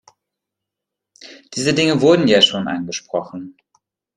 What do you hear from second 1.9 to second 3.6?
wurden ja schon angesprochen.